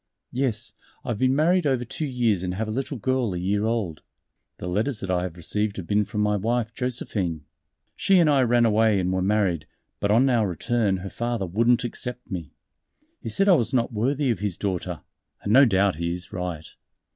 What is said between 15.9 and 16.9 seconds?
he is right.